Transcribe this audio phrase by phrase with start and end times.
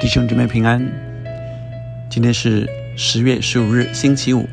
[0.00, 0.80] 弟兄姊妹平安，
[2.08, 2.66] 今天是
[2.96, 4.48] 十月十五日，星期五。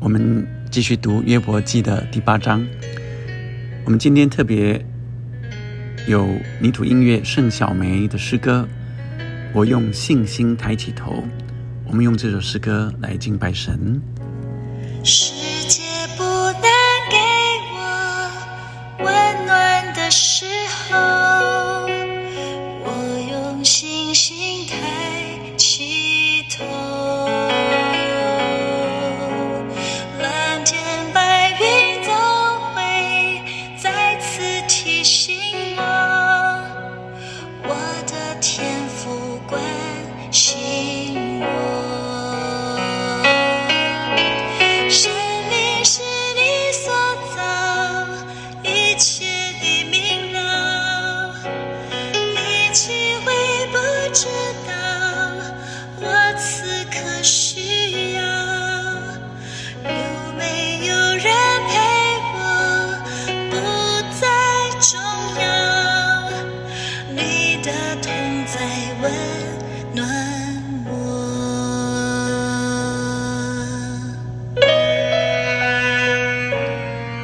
[0.00, 2.66] 我们继续读约伯记的第八章。
[3.84, 4.82] 我们今天特别
[6.06, 6.26] 有
[6.62, 8.66] 泥土音乐盛小梅的诗歌，
[9.52, 11.22] 我用信心抬起头。
[11.84, 14.00] 我们用这首诗歌来敬拜神。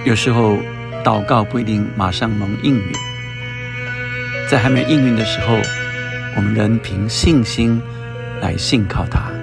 [0.04, 0.58] 有时候
[1.02, 2.92] 祷告不一定马上能应允，
[4.50, 5.56] 在还没应允的时候，
[6.36, 7.80] 我们仍凭信心
[8.38, 9.33] 来信靠他。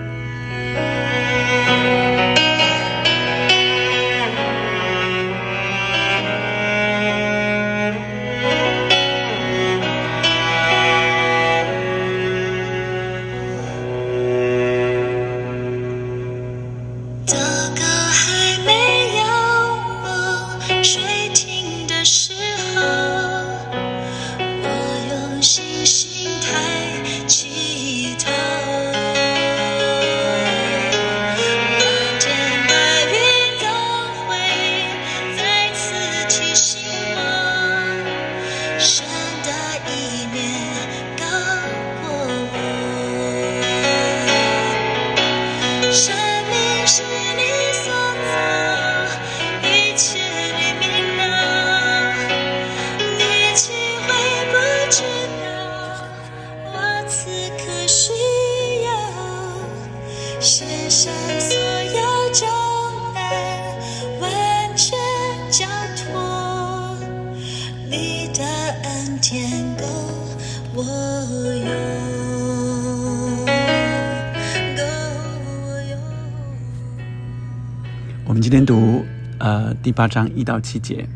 [79.83, 81.09] 第八章一到七节。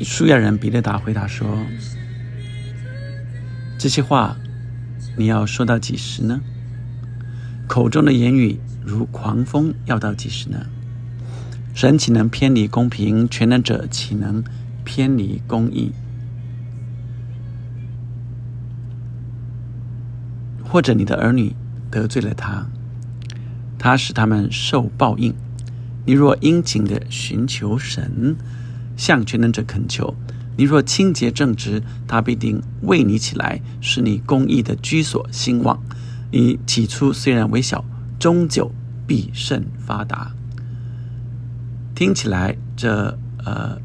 [0.00, 1.58] 书亚人比勒达回答说
[3.76, 4.36] ：“这些话
[5.16, 6.40] 你要说到几时呢？
[7.66, 10.66] 口中的言语如狂风，要到几时呢？
[11.74, 13.28] 神岂能偏离公平？
[13.28, 14.44] 全能者岂能
[14.84, 15.90] 偏离公义？
[20.62, 21.56] 或者你的儿女
[21.90, 22.66] 得罪了他，
[23.82, 25.34] 他使他们受报应。
[26.06, 28.36] 你若殷勤的寻求神，
[28.96, 30.14] 向全能者恳求，
[30.56, 35.82] 你若清洁正直，他必定为你起来，使你公义的居所兴旺。
[36.30, 37.84] 你起初虽然微小，
[38.20, 38.70] 终究
[39.04, 40.32] 必甚发达。
[41.96, 43.80] 听起来，这呃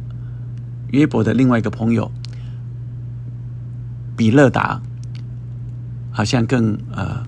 [0.91, 2.12] 约伯的另外一个朋友
[4.16, 4.79] 比勒达，
[6.12, 7.25] 好像更呃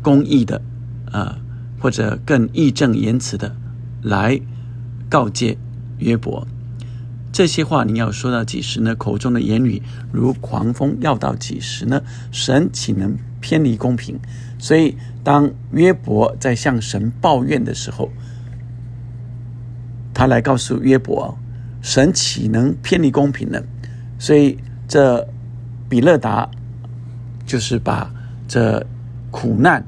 [0.00, 0.62] 公义的
[1.10, 1.36] 呃
[1.80, 3.56] 或者更义正言辞的
[4.02, 4.40] 来
[5.08, 5.56] 告诫
[5.98, 6.46] 约伯。
[7.32, 8.94] 这些话你要说到几时呢？
[8.94, 9.80] 口中的言语
[10.12, 12.02] 如狂风，要到几时呢？
[12.32, 14.18] 神岂能偏离公平？
[14.58, 18.10] 所以，当约伯在向神抱怨的时候，
[20.12, 21.38] 他来告诉约伯：
[21.80, 23.62] 神岂能偏离公平呢？
[24.18, 24.58] 所以，
[24.88, 25.26] 这
[25.88, 26.50] 比勒达
[27.46, 28.12] 就是把
[28.48, 28.84] 这
[29.30, 29.86] 苦难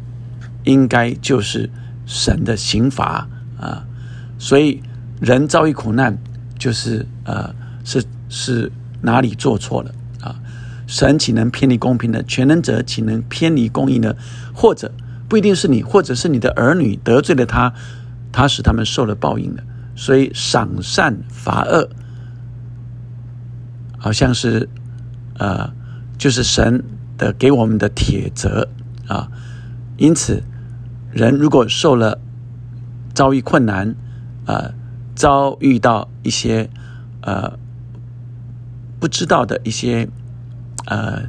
[0.64, 1.68] 应该就是
[2.06, 3.28] 神的刑罚
[3.58, 3.84] 啊。
[4.38, 4.82] 所以，
[5.20, 6.18] 人遭遇苦难。
[6.58, 7.52] 就是呃，
[7.82, 8.70] 是是
[9.00, 9.90] 哪里做错了
[10.20, 10.38] 啊？
[10.86, 12.22] 神岂能偏离公平呢？
[12.22, 14.14] 全能者岂能偏离公义呢？
[14.54, 14.92] 或者
[15.28, 17.74] 不一定是你，或者是你的儿女得罪了他，
[18.30, 19.64] 他使他们受了报应的。
[19.96, 21.88] 所以赏善罚恶，
[23.98, 24.68] 好像是
[25.38, 25.68] 呃，
[26.16, 26.84] 就是神
[27.18, 28.68] 的给我们的铁则
[29.08, 29.28] 啊。
[29.96, 30.40] 因此，
[31.12, 32.18] 人如果受了
[33.14, 33.94] 遭遇困难，
[34.46, 34.74] 呃。
[35.14, 36.70] 遭遇到一些
[37.20, 37.58] 呃
[38.98, 40.08] 不知道的一些
[40.86, 41.24] 呃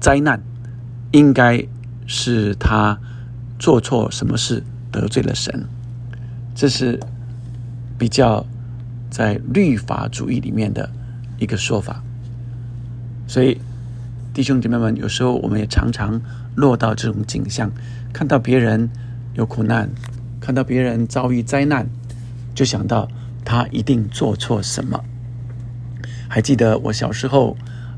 [0.00, 0.40] 灾难，
[1.10, 1.66] 应该
[2.06, 2.98] 是他
[3.58, 4.62] 做错什么事
[4.92, 5.66] 得罪了神，
[6.54, 7.00] 这是
[7.98, 8.46] 比较
[9.10, 10.88] 在律法主义里面的
[11.38, 12.00] 一个说法。
[13.26, 13.60] 所以
[14.32, 16.22] 弟兄姐妹们，有时候我们也常常
[16.54, 17.72] 落到这种景象，
[18.12, 18.88] 看到别人
[19.36, 19.90] 有苦难，
[20.40, 21.86] 看到别人遭遇灾难，
[22.54, 23.06] 就想到
[23.44, 24.98] 他一定做错什么。
[26.26, 27.54] 还记得我小时候，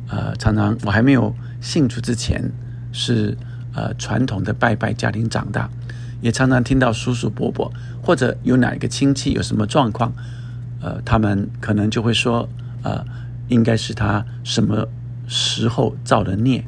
[0.09, 2.51] 呃，常常我还没有信主之前，
[2.91, 3.39] 是
[3.73, 5.71] 呃传统的拜拜家庭长大，
[6.21, 10.13] 也常常听到叔叔伯伯或者有哪一个亲戚有什么状况，
[10.81, 12.49] 呃，他们可能就会说，
[12.83, 13.05] 呃，
[13.47, 14.89] 应该是他什么
[15.29, 16.65] 时候造的孽，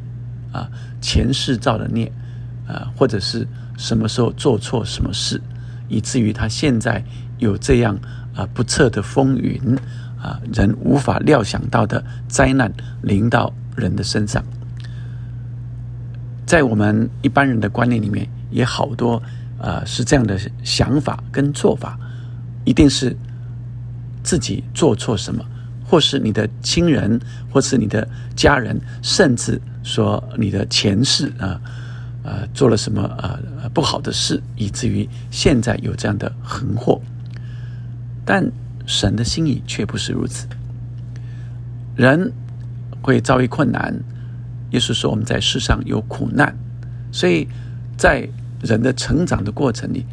[0.52, 0.70] 啊，
[1.00, 2.12] 前世造的孽，
[2.69, 3.46] 啊，或者是
[3.81, 5.41] 什么时候做错什么事，
[5.88, 7.03] 以至于他现在
[7.38, 7.99] 有这样
[8.35, 9.59] 啊不测的风云。
[10.23, 14.44] 啊，人无法料想到的灾难临到人的身上，
[16.44, 19.23] 在我们一般人的观念里面，也好多
[19.59, 21.99] 啊是这样的想法跟做法，
[22.67, 23.17] 一定是
[24.23, 25.43] 自己做错什么，
[25.87, 27.19] 或是你的亲人，
[27.50, 28.06] 或是你的
[28.37, 31.59] 家人，甚至说你的前世啊
[32.25, 33.38] 啊做了什么啊
[33.75, 37.00] 不好的事，以至于现在有这样的横祸，
[38.25, 38.50] 但。
[38.87, 40.49] 神的心意却不是如此。
[41.94, 42.32] 人
[43.00, 43.94] 会遭遇困难，
[44.69, 46.52] 也是说我们在世上有苦难，
[47.12, 47.46] 所以
[47.96, 48.28] 在
[48.61, 50.05] 人的成长的过程里，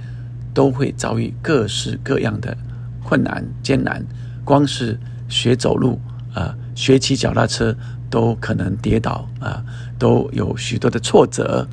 [0.53, 2.55] 都会遭遇各式各样的
[3.03, 4.05] 困难艰难。
[4.45, 5.99] 光是学走路
[6.35, 7.75] 啊，学骑脚踏车
[8.11, 9.65] 都可能跌倒啊，
[9.97, 11.67] 都有许多的挫折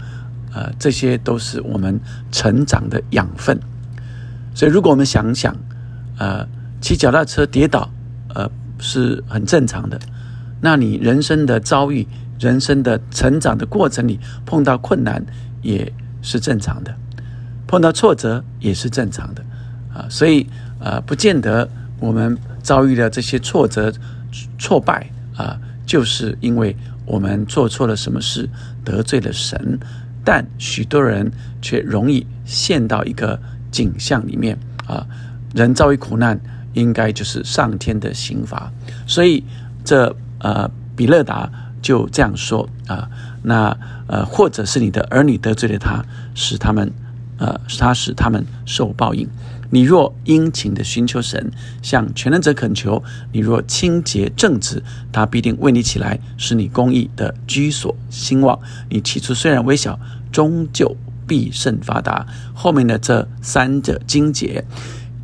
[0.54, 3.58] 啊，这些都是我们成长的养分。
[4.54, 5.54] 所以，如果我们想想，
[6.18, 6.46] 呃。
[6.80, 7.88] 骑脚踏车跌倒，
[8.34, 8.46] 呃，
[8.78, 9.98] 是很正常的。
[10.60, 12.06] 那你人生的遭遇、
[12.38, 15.24] 人生的成长的过程里碰到困难，
[15.62, 15.90] 也
[16.20, 16.92] 是正常的；
[17.66, 19.42] 碰到挫折也是正常的。
[19.94, 20.46] 啊，所以
[20.78, 21.66] 啊，不见得
[21.98, 23.90] 我们遭遇的这些挫折、
[24.58, 28.46] 挫败啊，就是因为我们做错了什么事，
[28.84, 29.80] 得罪了神。
[30.25, 31.31] 但许多人
[31.61, 33.38] 却容易陷到一个
[33.71, 35.06] 景象里面啊，
[35.55, 36.41] 人遭遇苦难。
[36.75, 38.69] 应该就是上天的刑罚，
[39.06, 39.44] 所以
[39.85, 41.49] 这呃比勒达
[41.81, 43.09] 就这样说啊，
[43.44, 43.79] 那
[44.09, 46.05] 呃或者是你的儿女得罪了他，
[46.35, 46.93] 使他们
[47.38, 49.25] 呃他使他们受报应。
[49.70, 51.50] 你若殷勤的寻求神，
[51.82, 53.02] 向全能者恳求；
[53.32, 54.82] 你若清洁正直，
[55.12, 58.58] 他必定为你起来，使你公义的居所兴旺。
[58.88, 59.99] 你起初虽然微小，
[60.31, 60.96] 终究
[61.26, 62.26] 必胜发达。
[62.55, 64.64] 后面的这三者精节。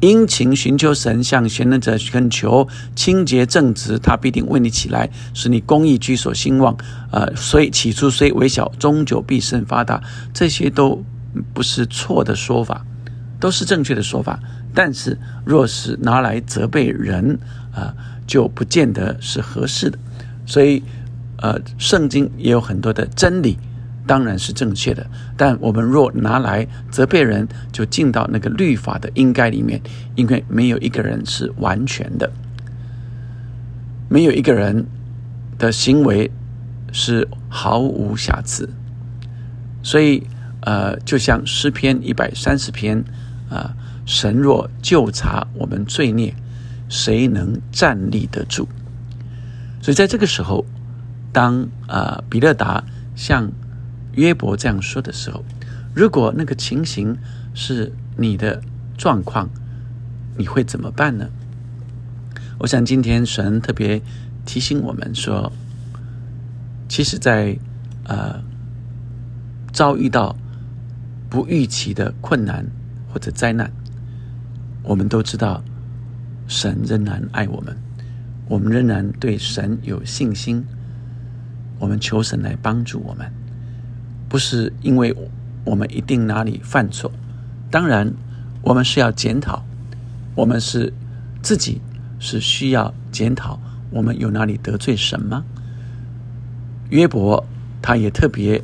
[0.01, 2.67] 殷勤寻求神，向全能者恳求，
[2.97, 6.75] 清洁正直，他必定为你起来，使你公义居所兴旺。
[7.13, 10.03] 呃，所以起初虽微小，终究必胜发达。
[10.33, 11.05] 这些都
[11.53, 12.87] 不是错的说法，
[13.41, 14.39] 都是正确的说法。
[14.73, 17.39] 但是若是拿来责备人，
[17.73, 17.93] 啊，
[18.27, 19.99] 就不见得是合适的。
[20.47, 20.83] 所以，
[21.39, 23.59] 呃，圣经也有很多的真理。
[24.07, 25.07] 当然是正确的，
[25.37, 29.81] 但我们若拿来责备人，就进到那个律法的应该里面，
[30.17, 32.29] 因为没有一个人是完全的，
[34.09, 34.85] 没有一个人
[35.59, 36.29] 的行为
[36.91, 38.69] 是毫无瑕疵，
[39.81, 40.27] 所以
[40.63, 43.05] 呃，就像诗篇一百三十篇
[43.51, 43.75] 啊，
[44.07, 46.35] 神若就查我们罪孽，
[46.89, 48.67] 谁能站立得住？
[49.83, 50.65] 所以在这个时候，
[51.33, 53.51] 当啊比勒达向
[54.13, 55.45] 约伯这样说的时候，
[55.95, 57.19] 如果那个情形
[57.53, 58.63] 是你的
[58.97, 59.51] 状况，
[60.37, 61.29] 你会怎么办呢？
[62.59, 64.01] 我想今天神特别
[64.45, 65.51] 提醒我们说，
[66.89, 67.59] 其实，在
[68.05, 68.43] 呃
[69.73, 70.37] 遭遇到
[71.31, 72.67] 不预期的困难
[73.13, 73.71] 或者灾难，
[74.83, 75.63] 我们都知道
[76.47, 77.77] 神仍然爱我们，
[78.49, 80.65] 我们仍然对神有信心，
[81.79, 83.31] 我们求神来帮助我们。
[84.29, 85.15] 不是因为
[85.65, 87.11] 我们一定哪里犯错，
[87.71, 88.13] 当然
[88.63, 89.65] 我们是要检讨，
[90.35, 90.93] 我们是
[91.43, 91.81] 自己
[92.19, 93.59] 是需要检讨，
[93.91, 95.45] 我们有哪里得罪神吗？
[96.91, 97.45] 约伯
[97.83, 98.63] 他也特别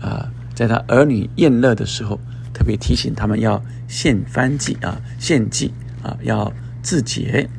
[0.00, 2.18] 啊，在他儿女宴乐的时候，
[2.54, 6.50] 特别提醒他们要献翻祭啊，献祭啊，要
[6.82, 7.50] 自洁。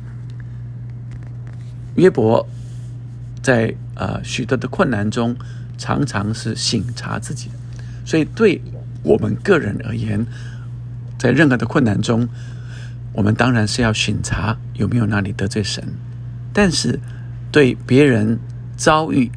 [1.94, 2.44] 约伯
[3.40, 5.36] 在啊许多的困难中。
[5.78, 7.50] 常常是省察自己，
[8.02, 8.62] 所以对
[9.02, 10.24] 我们个人而言，
[11.18, 12.26] 在任何的困难中，
[13.12, 15.84] 我们当然是要省察有没有哪里得罪神。
[16.50, 16.98] 但是
[17.52, 18.38] 对别人
[18.74, 19.30] 遭遇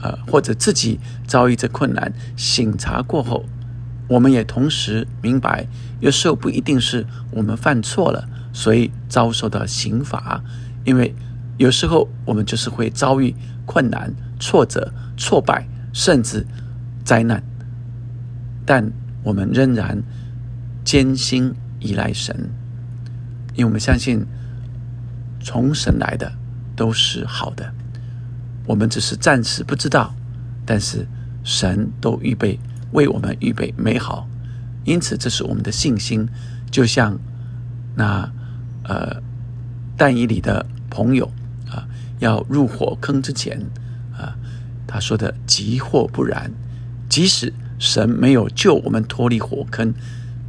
[0.00, 3.44] 呃，或者自己遭遇这困难，醒察过后，
[4.08, 5.66] 我们也同时明白，
[6.00, 10.42] 有时候不一定是我们犯错了，所以遭受到刑罚，
[10.84, 11.14] 因为
[11.56, 13.34] 有时候我们就是会遭遇
[13.64, 16.46] 困难、挫折、挫败，甚至
[17.04, 17.42] 灾难，
[18.64, 18.92] 但
[19.24, 20.00] 我们仍然
[20.84, 22.50] 坚心依赖神，
[23.54, 24.24] 因为我们相信
[25.40, 26.32] 从神来的
[26.76, 27.72] 都是好的。
[28.66, 30.14] 我们只是暂时不知道，
[30.64, 31.06] 但是
[31.42, 32.58] 神都预备
[32.92, 34.28] 为我们预备美好，
[34.84, 36.28] 因此这是我们的信心。
[36.70, 37.18] 就像
[37.94, 38.30] 那
[38.84, 39.20] 呃
[39.96, 41.30] 但以里的朋友
[41.70, 41.86] 啊，
[42.18, 43.58] 要入火坑之前
[44.16, 44.36] 啊，
[44.86, 46.50] 他说的“急或不然”，
[47.08, 49.94] 即使神没有救我们脱离火坑，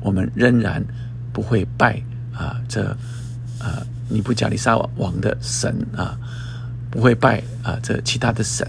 [0.02, 0.84] 我们仍然
[1.32, 2.02] 不会拜
[2.34, 2.96] 啊这
[3.60, 6.18] 呃尼布甲利沙王的神啊。
[6.90, 8.66] 不会拜啊，这其他的神，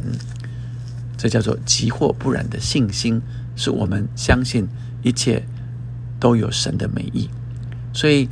[1.16, 3.22] 这叫做急或不然的信心，
[3.59, 4.67] 是我们相信
[5.03, 5.45] 一切
[6.19, 7.29] 都有神的美意。
[7.93, 8.29] 所以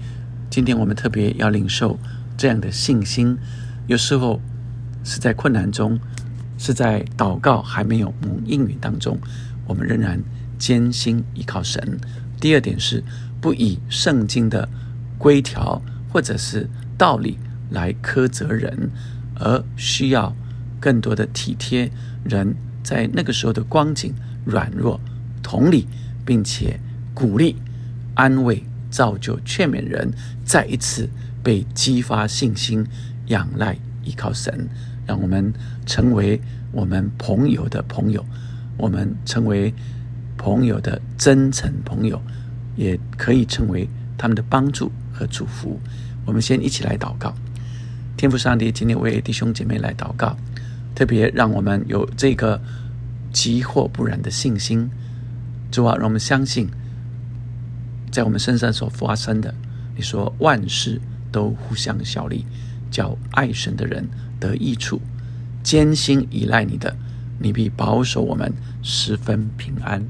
[0.49, 1.99] 今天我们特别要领受
[2.38, 3.37] 这样的信心。
[3.87, 4.40] 有时候
[5.04, 6.00] 是在困难中，
[6.56, 9.18] 是在祷告还没有蒙应允当中，
[9.66, 10.23] 我们仍然
[10.59, 11.99] 坚信依靠神。
[12.40, 13.04] 第二点是
[13.40, 14.68] 不以圣经的
[15.18, 17.38] 规条或者是道理
[17.71, 18.90] 来苛责人。
[19.38, 20.35] 而需要
[20.80, 21.90] 更多的体贴
[22.25, 24.14] 人在那个时候的光景
[24.47, 24.99] 软弱
[25.46, 25.86] 同理，
[26.24, 26.80] 并且
[27.14, 27.54] 鼓励、
[28.14, 30.10] 安慰、造就、劝勉人，
[30.44, 31.08] 再一次
[31.40, 32.84] 被激发信心，
[33.28, 34.68] 仰赖依靠神，
[35.06, 35.52] 让我们
[35.86, 36.40] 成为
[36.72, 38.26] 我们朋友的朋友，
[38.76, 39.72] 我们成为
[40.36, 42.20] 朋友的真诚朋友，
[42.74, 43.88] 也可以成为
[44.18, 45.78] 他们的帮助和祝福。
[46.24, 47.32] 我们先一起来祷告。
[48.16, 50.36] 天父上帝，今天为弟兄姐妹来祷告，
[50.92, 52.60] 特别让我们有这个
[53.32, 54.90] 急或不然的信心。
[55.70, 56.68] 主啊，让我们相信，
[58.11, 59.54] 在我们身上所发生的，
[59.94, 62.44] 你说万事都互相效力，
[62.90, 64.08] 叫爱神的人
[64.40, 65.00] 得益处。
[65.62, 66.96] 艰辛依赖你的，
[67.40, 70.02] 你必保守我们十分平安。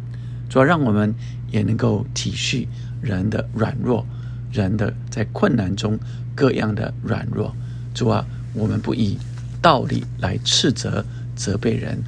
[0.48, 1.14] 主要让我们
[1.50, 2.68] 也能够体恤
[3.00, 4.06] 人的软弱，
[4.52, 5.98] 人的在困难中
[6.34, 7.56] 各样的软弱。
[7.94, 9.18] 主啊，我们不以
[9.62, 11.98] 道理来斥责、责备人，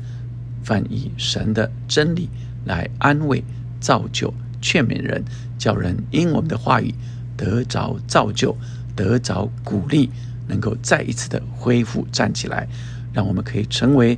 [0.62, 2.28] 反以神的真理
[2.68, 3.42] 来安慰、
[3.80, 5.24] 造就、劝勉人，
[5.58, 6.94] 叫人因我们的话语
[7.36, 8.56] 得着造就、
[8.94, 10.10] 得着鼓励，
[10.46, 12.68] 能够再一次的恢复站起来，
[13.12, 14.16] 让我们可以成为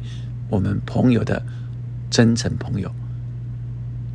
[0.51, 1.43] 我们朋友的
[2.11, 2.93] 真诚朋友。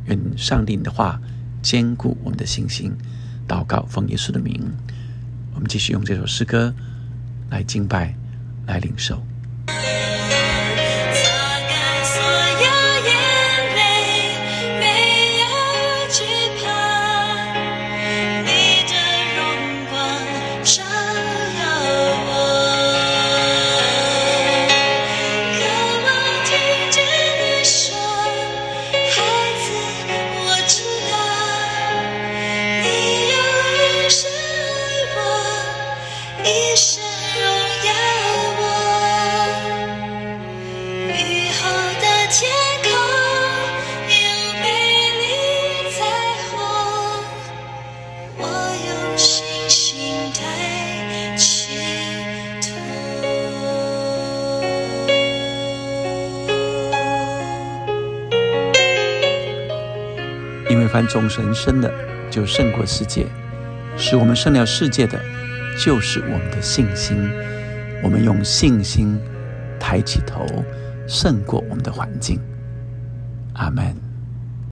[0.04, 1.20] 愿上帝的话
[1.62, 2.92] 坚固我们的信心。
[3.48, 4.60] 祷告，奉耶稣的名，
[5.54, 6.72] 我们继续用这首诗歌。
[7.48, 8.14] 来敬拜，
[8.66, 9.35] 来领受。
[60.96, 61.92] 凡众神生的，
[62.30, 63.26] 就胜过世界；
[63.98, 65.20] 使我们胜了世界的，
[65.78, 67.18] 就是我们的信心。
[68.02, 69.20] 我们用信心
[69.78, 70.46] 抬起头，
[71.06, 72.40] 胜过我们的环境。
[73.52, 74.05] 阿门。